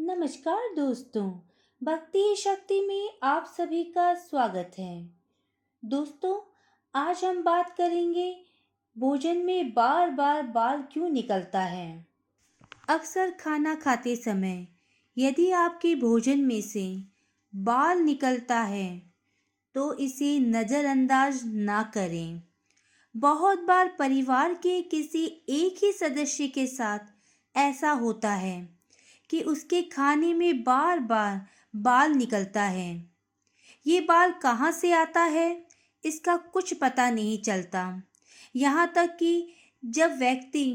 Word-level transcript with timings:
नमस्कार 0.00 0.68
दोस्तों, 0.76 1.30
भक्ति 1.82 2.34
शक्ति 2.38 2.80
में 2.80 3.10
आप 3.22 3.52
सभी 3.56 3.82
का 3.84 4.14
स्वागत 4.14 4.76
है। 4.78 5.02
दोस्तों, 5.82 6.36
आज 6.94 7.24
हम 7.24 7.42
बात 7.42 7.74
करेंगे, 7.78 8.32
भोजन 8.96 9.36
में 9.36 9.72
बार 9.74 10.10
बार 10.10 10.42
बाल 10.46 10.82
क्यों 10.92 11.08
निकलता 11.08 11.60
है? 11.60 12.06
अक्सर 12.88 13.30
खाना 13.30 13.74
खाते 13.74 14.16
समय, 14.16 14.66
यदि 15.16 15.50
आपके 15.50 15.94
भोजन 15.96 16.40
में 16.40 16.60
से 16.62 16.86
बाल 17.52 17.98
निकलता 17.98 18.60
है 18.62 19.02
तो 19.74 19.92
इसे 19.98 20.38
नज़रअंदाज 20.40 21.42
ना 21.44 21.82
करें। 21.94 22.42
बहुत 23.14 23.64
बार 23.64 23.96
परिवार 23.98 24.54
के 24.54 24.80
किसी 24.82 25.26
एक 25.50 25.84
ही 25.84 25.92
सदस्य 25.92 26.48
के 26.48 26.66
साथ 26.66 27.56
ऐसा 27.56 27.90
होता 27.92 28.32
है। 28.32 28.79
कि 29.30 29.40
उसके 29.42 29.82
खाने 29.88 30.32
में 30.34 30.62
बार 30.64 31.00
बार 31.00 31.40
बाल 31.74 32.12
निकलता 32.12 32.62
है। 32.62 32.90
ये 33.86 34.00
बाल 34.00 34.32
कहाँ 34.42 34.70
से 34.72 34.92
आता 34.92 35.22
है? 35.22 35.66
इसका 36.04 36.36
कुछ 36.36 36.72
पता 36.74 37.10
नहीं 37.10 37.38
चलता। 37.42 38.02
यहाँ 38.54 38.86
तक 38.94 39.16
कि 39.18 39.52
जब 39.82 40.18
व्यक्ति 40.18 40.66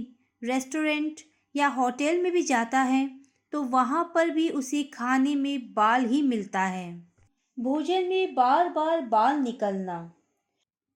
रेस्टोरेंट 0.41 1.21
या 1.55 1.67
होटल 1.69 2.21
में 2.21 2.31
भी 2.31 2.41
जाता 2.43 2.81
है 2.81 3.09
तो 3.53 3.61
वहाँ 3.63 4.03
पर 4.15 4.29
भी 4.29 4.49
उसे 4.49 4.83
खाने 4.93 5.35
में 5.35 5.73
बाल 5.73 6.05
ही 6.05 6.21
मिलता 6.21 6.61
है। 6.61 6.93
भोजन 7.57 8.05
में 8.05 8.33
बार 8.35 8.69
बार 8.69 9.01
बाल 9.01 9.37
निकलना 9.37 9.99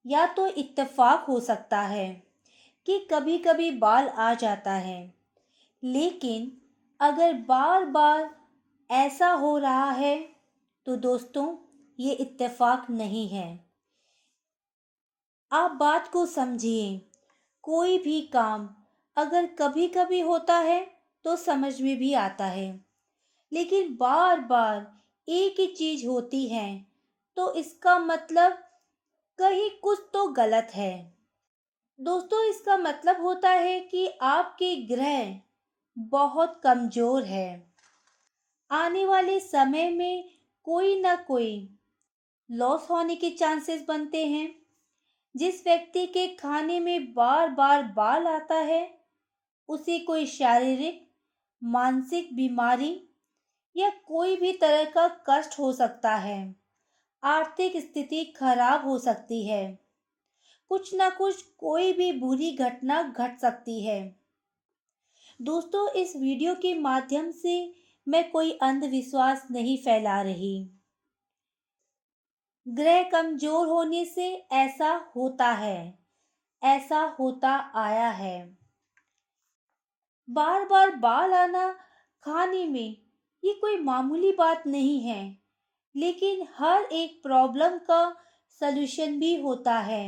या 0.05 0.25
तो 0.27 0.47
इत्तेफाक 0.47 1.25
हो 1.29 1.39
सकता 1.39 1.81
है 1.81 2.09
कि 2.87 2.97
कभी 3.11 3.37
कभी 3.37 3.69
बाल 3.73 4.07
आ 4.07 4.33
जाता 4.33 4.73
है, 4.73 5.13
लेकिन 5.83 6.51
अगर 6.99 7.33
बार 7.33 7.85
बार 7.85 8.29
ऐसा 8.89 9.31
हो 9.31 9.57
रहा 9.57 9.91
है 9.91 10.17
तो 10.85 10.95
दोस्तों, 10.95 11.57
ये 11.99 12.13
इत्तेफाक 12.13 12.89
नहीं 12.89 13.27
है। 13.29 13.47
आप 15.51 15.71
बात 15.71 16.07
को 16.07 16.25
समझिए। 16.25 16.97
कोई 17.63 17.97
भी 17.97 18.21
काम 18.21 18.69
अगर 19.17 19.45
कभी 19.59 19.87
कभी 19.87 20.19
होता 20.21 20.57
है 20.57 20.85
तो 21.25 21.35
समझ 21.35 21.81
में 21.81 21.97
भी 21.97 22.13
आता 22.13 22.45
है। 22.45 22.69
लेकिन 23.51 23.95
बार 23.95 24.39
बार 24.39 24.85
एक 25.27 25.59
ही 25.59 25.67
चीज़ 25.67 26.05
होती 26.07 26.47
है 26.47 26.85
तो 27.37 27.53
इसका 27.53 27.99
मतलब 27.99 28.53
कहीं 29.39 29.69
कुछ 29.81 29.99
तो 30.13 30.27
गलत 30.27 30.71
है। 30.73 30.93
दोस्तों, 31.99 32.43
इसका 32.43 32.77
मतलब 32.77 33.21
होता 33.21 33.49
है 33.49 33.79
कि 33.79 34.07
आपके 34.21 34.75
ग्रह 34.87 35.39
बहुत 35.99 36.61
कमज़ोर 36.63 37.23
है। 37.23 37.73
आने 38.71 39.05
वाले 39.05 39.39
समय 39.39 39.89
में 39.89 40.29
कोई 40.63 41.01
ना 41.01 41.15
कोई 41.15 41.77
लॉस 42.51 42.87
होने 42.89 43.15
के 43.15 43.29
चांसेस 43.29 43.85
बनते 43.87 44.25
हैं। 44.25 44.55
जिस 45.35 45.67
व्यक्ति 45.67 46.07
के 46.07 46.27
खाने 46.27 46.79
में 46.79 47.13
बार 47.13 47.49
बार 47.49 47.83
बाल 47.83 48.27
आता 48.27 48.55
है, 48.55 48.99
उसे 49.69 49.99
कोई 49.99 50.25
शारीरिक, 50.25 51.11
मानसिक 51.63 52.35
बीमारी 52.35 53.09
या 53.77 53.89
कोई 53.89 54.35
भी 54.35 54.53
तरह 54.53 54.85
का 54.85 55.07
कष्ट 55.29 55.59
हो 55.59 55.73
सकता 55.73 56.15
है। 56.15 56.55
आर्थिक 57.23 57.77
स्थिति 57.77 58.25
खराब 58.25 58.87
हो 58.87 58.99
सकती 58.99 59.47
है। 59.47 59.79
कुछ 60.69 60.95
ना 60.95 61.09
कुछ 61.09 61.41
कोई 61.41 61.93
भी 61.93 62.11
बुरी 62.11 62.51
घटना 62.51 63.03
घट 63.03 63.39
सकती 63.39 63.85
है। 63.85 64.18
दोस्तों, 65.39 65.87
इस 65.91 66.13
वीडियो 66.15 66.53
के 66.55 66.73
माध्यम 66.75 67.29
से 67.31 67.51
मैं 68.07 68.29
कोई 68.31 68.51
अंधविश्वास 68.53 69.45
नहीं 69.51 69.77
फैला 69.77 70.21
रही। 70.21 70.69
ग्रह 72.67 73.03
कमज़ोर 73.03 73.67
होने 73.67 74.03
से 74.05 74.27
ऐसा 74.53 74.89
होता 75.15 75.51
है, 75.51 75.99
ऐसा 76.61 76.99
होता 77.19 77.51
आया 77.75 78.09
है। 78.09 78.39
बार 80.27 80.65
बार 80.65 80.95
बाल 80.95 81.33
आना, 81.33 81.71
खाने 82.23 82.65
में, 82.65 82.97
ये 83.43 83.53
कोई 83.53 83.77
मामूली 83.77 84.31
बात 84.31 84.67
नहीं 84.67 84.99
है, 85.01 85.23
लेकिन 85.95 86.45
हर 86.57 86.83
एक 86.83 87.19
प्रॉब्लम 87.23 87.77
का 87.87 88.03
सलूशन 88.61 89.19
भी 89.19 89.33
होता 89.41 89.77
है। 89.79 90.03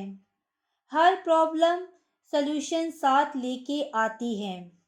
हर 0.91 1.15
प्रॉब्लम 1.23 1.87
सलूशन 2.33 2.91
साथ 2.91 3.35
लेके 3.35 3.81
आती 3.95 4.35
है। 4.43 4.80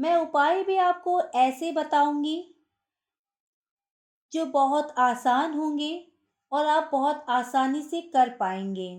मैं 0.00 0.16
उपाय 0.16 0.62
भी 0.64 0.76
आपको 0.76 1.20
ऐसे 1.20 1.72
बताऊँगी 1.72 2.36
जो 4.32 4.44
बहुत 4.46 4.94
आसान 4.98 5.54
होंगे 5.54 6.06
और 6.52 6.66
आप 6.66 6.88
बहुत 6.92 7.24
आसानी 7.28 7.82
से 7.82 8.00
कर 8.00 8.28
पाएँगे। 8.28 8.94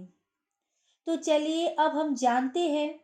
तो 1.08 1.16
चलिए 1.16 1.68
अब 1.68 1.92
हम 1.92 2.16
जानते 2.16 2.60
हैं 2.60 3.00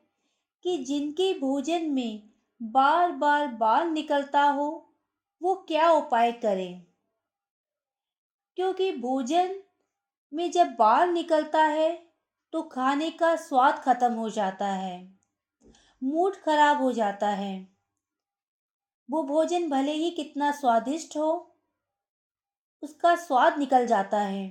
कि 0.66 0.78
जिनके 0.78 1.40
भोजन 1.40 1.86
में 1.86 2.24
बार 2.62 3.12
बार 3.12 3.48
बाल 3.48 3.88
निकलता 3.88 4.44
हो, 4.44 4.94
वो 5.42 5.56
क्या 5.68 5.92
उपाय 5.92 6.32
करें? 6.32 6.86
क्योंकि 8.58 8.92
भोजन 8.92 9.56
में 10.34 10.52
जब 10.52 10.68
बाल 10.68 11.10
निकलता 11.10 11.64
है 11.64 11.92
तो 12.54 12.62
खाने 12.62 13.10
का 13.12 13.36
स्वाद 13.36 13.80
खत्म 13.80 14.14
हो 14.14 14.30
जाता 14.30 14.68
है, 14.68 15.18
मूड 16.02 16.36
खराब 16.36 16.82
हो 16.82 16.92
जाता 16.92 17.28
है। 17.28 17.77
वो 19.10 19.24
भोजन 19.24 19.70
भले 19.70 19.92
ही 19.92 20.10
कितना 20.12 20.52
स्वादिष्ट 20.52 21.18
हो, 21.18 21.56
उसका 22.84 23.16
स्वाद 23.16 23.58
निकल 23.60 23.86
जाता 23.88 24.20
है। 24.20 24.48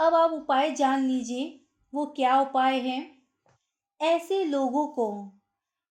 अब 0.00 0.14
आप 0.14 0.30
उपाय 0.30 0.70
जान 0.70 1.06
लीजिए, 1.06 1.64
वो 1.92 2.06
क्या 2.06 2.40
उपाय 2.40 2.78
है? 2.78 3.00
ऐसे 4.00 4.44
लोगों 4.44 4.86
को 4.86 5.08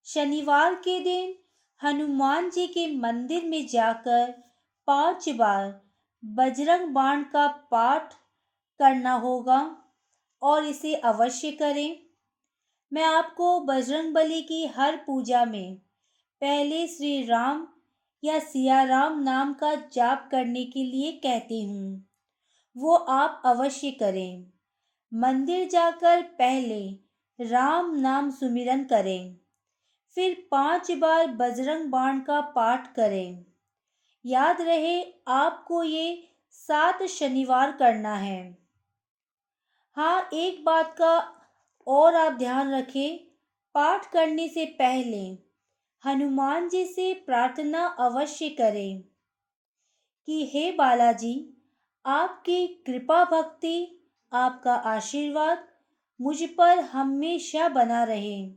शनिवार 0.08 0.76
के 0.76 1.00
दिन 1.00 1.36
हनुमान 1.82 2.50
जी 2.50 2.68
के 2.68 2.88
मंदिर 2.98 3.46
में 3.46 3.68
जाकर 3.68 4.32
पाँच 4.88 5.30
बार 5.30 5.82
बजरंग 6.24 6.90
बाण 6.90 7.24
का 7.24 7.48
पाठ 7.48 8.14
करना 8.80 9.14
होगा 9.14 9.60
और 10.42 10.66
इसे 10.66 10.96
अवश्य 10.96 11.52
करें। 11.52 12.00
मैं 12.94 13.04
आपको 13.04 13.60
बजरंग 13.60 14.14
बली 14.14 14.42
की 14.42 14.66
हर 14.68 14.98
पूजा 14.98 15.46
में 15.46 15.82
पहले 16.42 16.88
श्री 16.88 17.26
राम 17.26 17.68
या 18.24 18.40
सिया 18.40 18.84
राम 18.84 19.20
नाम 19.20 19.54
का 19.54 19.76
जाप 19.76 20.28
करने 20.32 20.66
के 20.66 20.84
लिए 20.84 21.12
कहती 21.12 21.66
हूँ। 21.66 22.08
वो 22.78 22.96
आप 22.96 23.42
अवश्य 23.46 23.92
करें। 23.92 24.52
मंदिर 25.14 25.68
जाकर 25.68 26.22
पहले 26.22 26.90
राम 27.42 27.96
नाम 27.96 28.32
सुमिरन 28.32 28.84
करें। 28.84 29.38
फिर 30.16 30.48
पाँच 30.52 30.92
बार 30.92 31.28
बजरंग 31.28 31.90
बाण 31.90 32.20
का 32.20 32.42
पाठ 32.42 32.94
करें। 32.94 33.46
याद 34.26 34.62
रहे, 34.62 35.04
आपको 35.28 35.84
ये 35.84 36.28
सात 36.50 37.04
शनिवार 37.04 37.72
करना 37.72 38.16
है। 38.16 38.58
हाँ 39.96 40.30
एक 40.34 40.66
बात 40.66 40.96
का 40.98 41.36
और 41.88 42.16
आप 42.16 42.34
ध्यान 42.34 42.74
रखें। 42.74 43.18
पाठ 43.74 44.12
करने 44.12 44.48
से 44.48 44.66
पहले 44.66 45.47
हनुमान 46.08 46.70
जी 46.70 46.86
से 46.86 47.14
प्रार्थना 47.14 47.88
अवश्य 47.88 48.50
करें 48.50 49.02
कि 50.26 50.52
हे 50.54 50.72
बालाजी, 50.72 51.64
आपकी 52.06 52.68
कृपा 52.68 53.26
भक्ति, 53.26 54.08
आपका 54.34 54.74
आशीर्वाद 54.74 55.68
मुझ 56.22 56.44
पर 56.44 56.80
हमेशा 56.80 57.70
बना 57.70 58.04
रहे। 58.04 58.52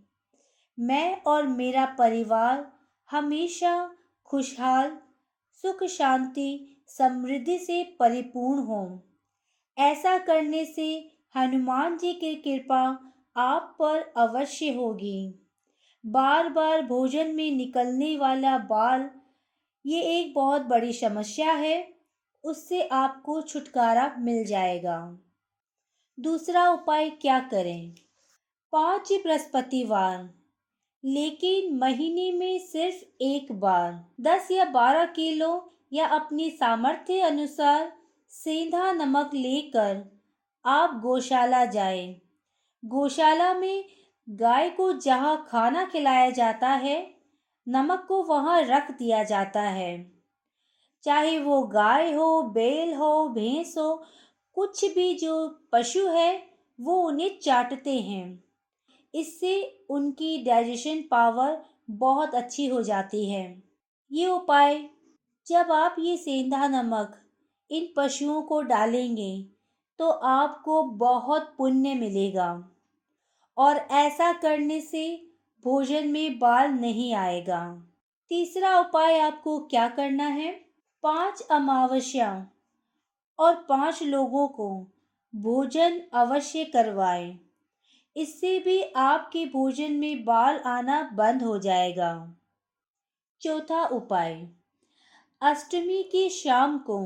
मैं 0.80 1.22
और 1.22 1.46
मेरा 1.46 1.86
परिवार 1.86 2.72
हमेशा 3.10 3.90
खुशहाल, 4.24 4.98
सुख 5.52 5.84
शांति, 5.84 6.82
समृद्धि 6.88 7.58
से 7.58 7.84
परिपूर्ण 7.84 8.60
हो। 8.60 9.02
ऐसा 9.78 10.18
करने 10.18 10.64
से 10.64 11.12
हनुमान 11.36 11.98
जी 11.98 12.12
की 12.14 12.34
कृपा 12.34 13.12
आप 13.36 13.76
पर 13.78 14.12
अवश्य 14.16 14.74
होगी। 14.74 15.39
बार 16.04 16.48
बार 16.48 16.82
भोजन 16.82 17.34
में 17.34 17.50
निकलने 17.50 18.16
वाला 18.16 18.58
बाल, 18.58 19.10
ये 19.86 20.02
एक 20.02 20.34
बहुत 20.34 20.62
बड़ी 20.62 20.92
समस्या 20.92 21.52
है। 21.52 21.88
उससे 22.44 22.82
आपको 22.82 23.40
छुटकारा 23.40 24.14
मिल 24.18 24.44
जाएगा। 24.44 24.98
दूसरा 26.18 26.68
उपाय 26.70 27.10
क्या 27.10 27.38
करें? 27.40 27.94
पाँच 28.72 29.12
बृहस्पतिवार, 29.12 30.28
लेकिन 31.04 31.76
महीने 31.78 32.30
में 32.32 32.58
सिर्फ़ 32.58 33.04
एक 33.22 33.52
बार। 33.52 33.92
दस 34.20 34.50
या 34.50 34.64
बारह 34.64 35.04
किलो 35.04 35.72
या 35.92 36.06
अपने 36.06 36.50
सामर्थ्य 36.50 37.20
अनुसार 37.20 37.92
सेंधा 38.30 38.92
नमक 38.92 39.30
लेकर 39.34 40.04
आप 40.64 41.00
गौशाला 41.02 41.64
जाएँ। 41.64 42.20
गौशाला 42.84 43.52
में 43.54 43.84
गाय 44.30 44.70
को 44.70 44.92
जहाँ 44.92 45.46
खाना 45.48 45.84
खिलाया 45.84 46.30
जाता 46.30 46.68
है, 46.68 47.14
नमक 47.68 48.04
को 48.08 48.22
वहाँ 48.22 48.62
रख 48.62 48.90
दिया 48.90 49.24
जाता 49.24 49.62
है। 49.62 50.12
चाहे 51.02 51.38
वो 51.38 51.62
गाय 51.62 52.12
हो, 52.12 52.42
बैल 52.42 52.94
हो, 52.94 53.28
भैंस 53.28 53.74
हो, 53.78 54.02
कुछ 54.54 54.94
भी 54.94 55.14
जो 55.14 55.60
पशु 55.72 56.06
है, 56.06 56.46
वो 56.80 57.02
उन्हें 57.02 57.38
चाटते 57.38 58.00
हैं। 58.00 58.44
इससे 59.14 59.84
उनकी 59.90 60.44
डाइजेशन 60.44 61.02
पावर 61.10 61.62
बहुत 61.90 62.34
अच्छी 62.34 62.66
हो 62.66 62.82
जाती 62.82 63.30
है। 63.30 63.62
ये 64.12 64.26
उपाय, 64.26 64.88
जब 65.46 65.72
आप 65.72 65.96
ये 65.98 66.16
सेंधा 66.16 66.68
नमक 66.68 67.16
इन 67.70 67.88
पशुओं 67.96 68.42
को 68.42 68.62
डालेंगे 68.62 69.46
तो 69.98 70.10
आपको 70.10 70.82
बहुत 70.82 71.54
पुण्य 71.58 71.94
मिलेगा। 71.94 72.76
और 73.60 73.76
ऐसा 73.76 74.32
करने 74.32 74.80
से 74.80 75.04
भोजन 75.64 76.08
में 76.08 76.38
बाल 76.38 76.70
नहीं 76.70 77.14
आएगा। 77.14 77.62
तीसरा 78.28 78.78
उपाय 78.80 79.18
आपको 79.18 79.58
क्या 79.60 79.88
करना 79.88 80.26
है? 80.26 80.52
पाँच 81.02 81.40
अमावस्या 81.50 82.48
और 83.38 83.54
पाँच 83.68 84.02
लोगों 84.02 84.48
को 84.48 84.86
भोजन 85.34 86.00
अवश्य 86.12 86.64
करवाएँ। 86.64 87.38
इससे 88.16 88.58
भी 88.58 88.82
आपके 88.82 89.44
भोजन 89.46 89.92
में 89.92 90.24
बाल 90.24 90.58
आना 90.58 91.02
बंद 91.12 91.42
हो 91.42 91.58
जाएगा। 91.58 92.12
चौथा 93.40 93.84
उपाय, 93.86 94.48
अष्टमी 95.42 96.02
की 96.02 96.28
शाम 96.28 96.78
को 96.78 96.98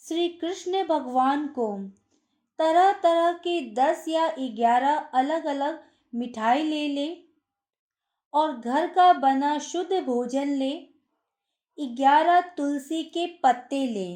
श्री 0.00 0.28
कृष्ण 0.28 0.86
भगवान 0.86 1.46
को 1.46 1.68
तरह 2.58 2.92
तरह 2.92 3.32
के 3.38 3.60
दस 3.74 4.04
या 4.08 4.28
ग्यारह 4.38 4.96
अलग 5.14 5.44
अलग 5.46 5.78
मिठाई 6.12 6.62
ले 6.62 6.86
ले 6.88 7.08
और 8.32 8.56
घर 8.56 8.86
का 8.86 9.12
बना 9.12 9.58
शुद्ध 9.58 10.00
भोजन 10.04 10.48
ले। 10.54 10.72
ग्यारह 11.78 12.40
तुलसी 12.56 13.02
के 13.04 13.26
पत्ते 13.42 13.86
ले 13.86 14.10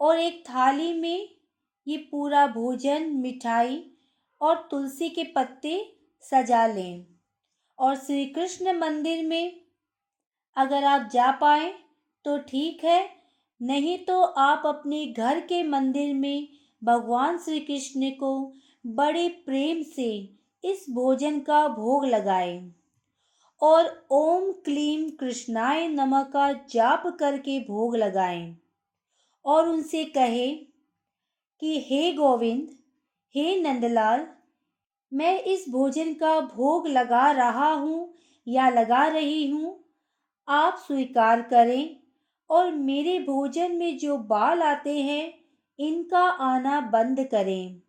और 0.00 0.18
एक 0.18 0.42
थाली 0.48 0.92
में 0.94 1.28
ये 1.86 1.96
पूरा 2.10 2.46
भोजन, 2.46 3.10
मिठाई 3.12 3.82
और 4.40 4.56
तुलसी 4.70 5.08
के 5.08 5.24
पत्ते 5.36 5.74
सजा 6.22 6.66
लें। 6.66 7.06
और 7.78 7.96
श्री 7.96 8.24
कृष्ण 8.26 8.78
मंदिर 8.78 9.24
में 9.26 9.60
अगर 10.56 10.84
आप 10.84 11.08
जा 11.12 11.30
पाए 11.32 11.72
तो 12.24 12.36
ठीक 12.40 12.84
है, 12.84 13.08
नहीं 13.60 13.98
तो 13.98 14.20
आप 14.22 14.62
अपने 14.66 15.06
घर 15.06 15.40
के 15.42 15.62
मंदिर 15.64 16.14
में 16.14 16.48
भगवान 16.84 17.38
श्री 17.38 17.60
कृष्ण 17.60 18.10
को 18.10 18.54
बड़े 18.86 19.28
प्रेम 19.28 19.82
से 19.82 20.36
इस 20.64 20.86
भोजन 20.90 21.40
का 21.40 21.68
भोग 21.68 22.06
लगाए 22.06 22.72
और 23.62 24.06
ओम 24.10 24.52
क्लीम 24.52 25.10
कृष्णाय 25.10 25.88
नमः 25.88 26.22
का 26.22 26.52
जाप 26.52 27.16
करके 27.20 27.60
भोग 27.60 27.96
लगाएँ 27.96 28.56
और 29.44 29.68
उनसे 29.68 30.04
कहे 30.04 30.48
कि 31.60 31.86
हे 31.90 32.12
गोविंद, 32.12 32.68
हे 33.34 33.60
नंदलाल, 33.60 34.26
मैं 35.12 35.42
इस 35.42 35.64
भोजन 35.68 36.14
का 36.14 36.40
भोग 36.40 36.88
लगा 36.88 37.30
रहा 37.30 37.72
हूँ 37.72 38.14
या 38.48 38.68
लगा 38.68 39.06
रही 39.06 39.50
हूँ, 39.50 39.84
आप 40.48 40.84
स्वीकार 40.86 41.42
करें 41.42 41.96
और 42.50 42.72
मेरे 42.72 43.18
भोजन 43.18 43.72
में 43.72 43.98
जो 43.98 44.18
बाल 44.18 44.62
आते 44.62 45.00
हैं 45.00 45.39
इनका 45.78 46.24
आना 46.24 46.80
बंद 46.80 47.20
करें। 47.30 47.80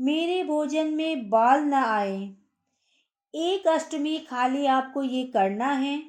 मेरे 0.00 0.44
भोजन 0.44 0.86
में 0.86 1.30
बाल 1.30 1.60
न 1.60 1.74
आए। 1.74 2.34
एक 3.34 3.68
अष्टमी 3.68 4.18
खाली 4.18 4.66
आपको 4.66 5.02
ये 5.02 5.24
करना 5.24 5.70
है। 5.72 6.02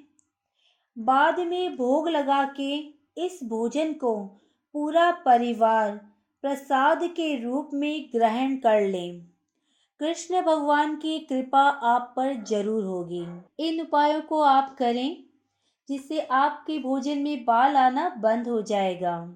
बाद 0.98 1.40
में 1.40 1.76
भोग 1.78 2.10
लगा 2.10 2.44
के 2.60 2.78
इस 3.26 3.40
भोजन 3.44 3.94
को 3.94 4.16
पूरा 4.74 5.12
परिवार 5.12 5.92
प्रसाद 6.44 7.04
के 7.04 7.44
रूप 7.44 7.70
में 7.74 8.10
ग्रहण 8.16 8.56
कर 8.56 8.82
लें। 8.82 9.22
कृष्ण 10.00 10.42
भगवान 10.42 10.96
की 10.96 11.20
कृपा 11.20 11.62
आप 11.62 12.14
पर 12.18 12.34
ज़रूर 12.44 12.84
होगी। 12.84 13.26
इन 13.60 13.82
उपायों 13.82 14.22
को 14.22 14.42
आप 14.42 14.76
करें, 14.78 15.24
जिससे 15.90 16.20
आपके 16.20 16.80
भोजन 16.80 17.18
में 17.18 17.46
बाल 17.46 17.76
आना 17.76 18.10
बंद 18.10 18.48
हो 18.48 18.62
जाएगा। 18.62 19.36